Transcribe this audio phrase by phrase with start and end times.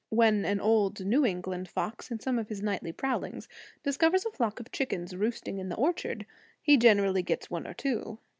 [0.09, 3.47] When an old New England fox in some of his nightly prowlings
[3.83, 6.25] discovers a flock of chickens roosting in the orchard,
[6.59, 8.17] he generally gets one or two.